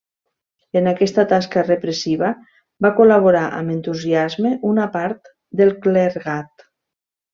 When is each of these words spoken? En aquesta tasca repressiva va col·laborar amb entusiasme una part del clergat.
En 0.79 0.87
aquesta 0.91 1.25
tasca 1.33 1.63
repressiva 1.67 2.31
va 2.85 2.91
col·laborar 3.01 3.43
amb 3.59 3.75
entusiasme 3.75 4.55
una 4.71 4.89
part 4.97 5.31
del 5.61 5.75
clergat. 5.85 6.67